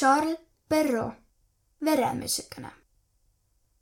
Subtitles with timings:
[0.00, 1.14] Charles Perrault,
[1.84, 2.70] veremütsikene.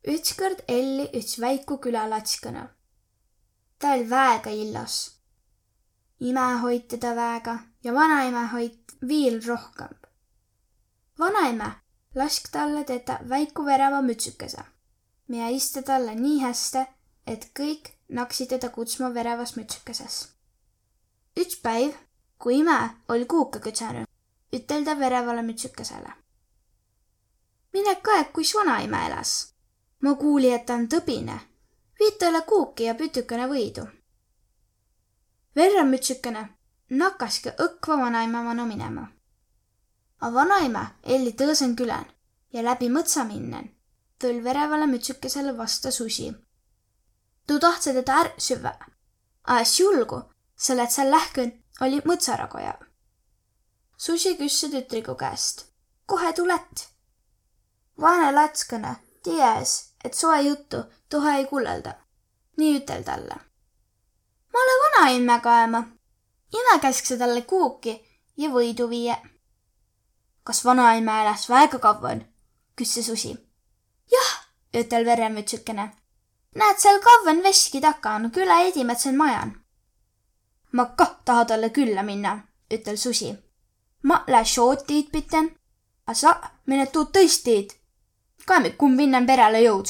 [0.04, 2.64] ükskord elli üts väiku külalatskõne.
[3.79, 4.96] ta oll' väega illos.
[6.21, 7.54] ime hoit teda väega
[7.85, 10.10] ja vanaema hoit viil rohkõmb.
[11.19, 11.71] vanaema
[12.15, 14.64] lask talle tetä väiku vereva mütsükese,
[15.28, 16.87] miä iste talle nii häste,
[17.27, 20.28] et kõik naksi teda kutsma verevas mütsükeses.
[21.41, 21.95] üts päiv,
[22.38, 24.08] kui ime oli kuuka kütsenud,
[24.52, 26.12] ütel ta verevale mütsükesele.
[27.73, 29.55] mine kae, kuis vanaema elas.
[30.01, 31.38] ma kuuli, et ta on tõbine.
[32.01, 33.87] vii talle kuuki ja pütükene võidu.
[35.57, 36.48] veremütsükene
[36.91, 39.09] nakaski õkva vanaema mano minema.
[40.21, 42.07] A vanaema elli tõõsen külän
[42.52, 43.74] ja läbi mõtsa minnen
[44.19, 46.35] tõll verevale mütsükesele vasta susi.
[47.46, 48.79] tuu tahtse teda ärq süvvä,
[49.45, 50.23] ajas julgu,
[50.57, 52.88] selle et seal lähkõn oli mõtsarakoja
[53.98, 55.65] Susi küsse tütrigu käest.
[56.07, 56.83] kohe tuled?
[58.01, 59.73] vaene latskõne tiiäs,
[60.04, 61.95] et soe juttu tohe ei kullelda.
[62.57, 63.37] nii ütel talle.
[64.52, 65.80] ma ole vanaemme kaema.
[66.52, 67.96] ime käskse talle kuuki
[68.36, 69.16] ja võidu viie.
[70.44, 72.22] kas vanaemme elas väega kavvan?
[72.76, 73.34] küsse Susi.
[74.12, 74.30] jah,
[74.74, 75.88] ütel veremütsükene.
[76.54, 79.52] näed seal kavvan veski taga, no küla edimätsen majan.
[80.72, 82.38] ma kah taha talle külla minna,
[82.70, 83.47] ütel Susi
[84.02, 85.56] ma lää šootid piten,
[86.06, 87.74] a sa mine tuud tõistid.
[88.46, 89.88] kaeme, kumb minnem perele jõud.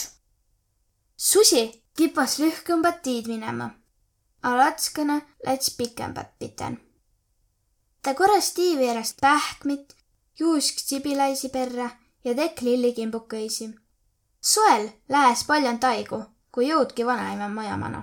[1.17, 3.71] susi kipas lühkõmbat tiid minema,
[4.43, 6.81] a latskõne läts pikembat piten.
[8.03, 9.97] ta korras tiivi järjest pähkmit,
[10.39, 11.91] juusk tsibilaisi perre
[12.25, 13.75] ja tekk lillikimbukõisi.
[14.41, 18.03] soel lääs palju taigu, kui jõudki vanaema majamana.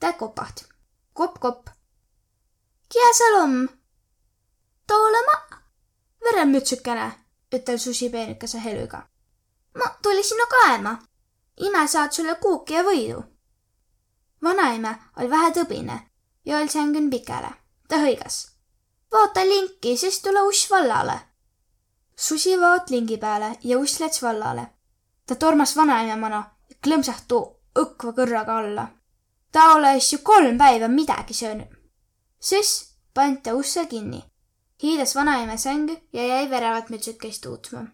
[0.00, 0.64] ta kopaht,
[1.12, 1.68] kopp-kopp.
[2.88, 3.68] Kia salom
[4.88, 5.58] too ole ma,
[6.24, 7.12] veremütsükene,
[7.54, 9.08] ütel Susi peenikese helüga.
[9.74, 10.98] ma tuli sinna kaema.
[11.56, 13.22] ime saad sulle kuuki ja võidu.
[14.42, 15.98] vanaema oli vähe tõbine
[16.44, 17.50] ja oli sängün pikele.
[17.88, 18.36] ta hõigas.
[19.12, 21.20] vaata linki, siis tule uss vallale.
[22.16, 24.66] Susi vaat lingi peale ja uss läts vallale.
[25.26, 27.42] ta tormas vanaema mano ja klõmsahtu
[27.78, 28.88] õkva kõrraga alla.
[29.52, 31.76] ta oleks ju kolm päeva midagi söönud.
[32.40, 34.24] siis pandi ta usse kinni
[34.82, 37.84] hiiles vanaema sängu ja jäi verevat mütsükest tuutma.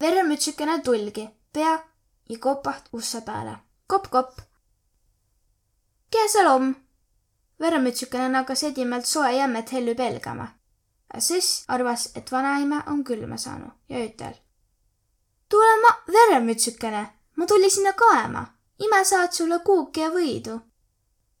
[0.00, 1.84] veremütsükene tulgi, pea
[2.28, 3.56] ja kopaht usse peale.
[3.86, 4.38] kopp-kopp.
[6.10, 6.76] Kes on?
[7.60, 10.48] veremütsükene hakkas edimalt soe jämmet hellu pelgama.
[11.18, 14.34] siis arvas, et vanaema on külma saanud ja ütel.
[15.48, 17.06] tule ma, veremütsükene,
[17.36, 18.46] ma tuli sinna kaema.
[18.78, 20.60] ime saad sulle kuuki ja võidu.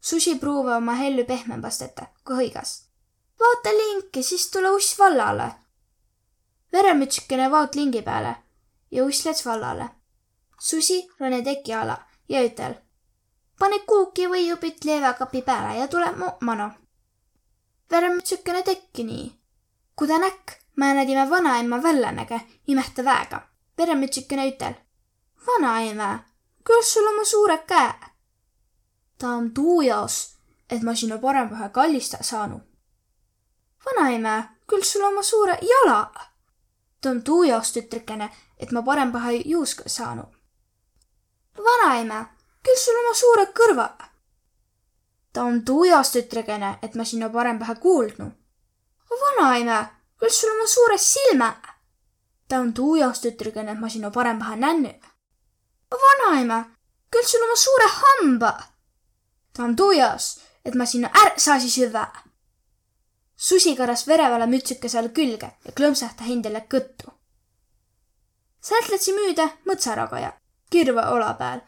[0.00, 2.83] Susi pruuva oma hellu pehmembast ette, kui hõigas
[3.40, 5.52] vaata linki, siis tule uss vallale.
[6.72, 8.34] veremütsikene vaat lingi peale
[8.90, 9.88] ja uss läks vallale.
[10.60, 12.74] Susi rone teki ala ja ütel.
[13.58, 16.70] pane kuuki või jupit leevakapi peale ja tule mu mano.
[17.90, 19.32] veremütsikene tekki nii.
[19.96, 23.48] kui ta näkk, määnedime vanaema vällanäge imehta väega.
[23.78, 24.74] veremütsikene ütel.
[25.46, 26.18] vanaema,
[26.66, 27.94] kuidas sul oma suured käe?
[29.18, 30.36] ta on tuu jaos,
[30.70, 32.73] et ma sinu paremahe kallista saanud
[33.86, 36.10] vanaema, küll sul oma suure jala.
[37.00, 40.32] ta on tuu jaoks tütrikene, et ma parem paha juuska saanud.
[41.58, 42.24] vanaema,
[42.64, 44.08] küll sul oma suured kõrvad.
[45.32, 48.30] ta on tuu jaoks tütrikene, et ma sinna parem paha kuuldnu.
[49.22, 49.86] vanaema,
[50.18, 51.56] küll sul oma suured silmad.
[52.48, 54.94] ta on tuu jaoks tütrikene, et ma sinna parem paha nännu.
[55.90, 56.64] vanaema,
[57.10, 58.58] küll sul oma suure hamba.
[59.52, 62.06] ta on tuu jaoks, et ma sinna ärk saasi süvä
[63.48, 67.10] susi karras verevale mütsükesele külge ja klõmsahta hindele kõttu.
[68.60, 70.30] sealt lätsi müüda mõtsaragoja,
[70.70, 71.60] kirve ola peal.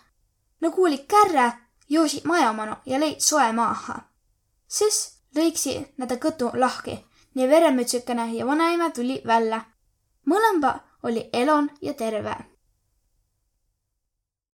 [0.61, 1.53] no kuuli kärre,
[1.89, 3.97] joosid majamanu ja leid soe maaha.
[4.69, 6.97] siis lõiksi nad kõtu lahki,
[7.35, 9.61] nii veremütsükene ja vanaema tuli välja.
[10.27, 12.56] mõlema oli elon ja terve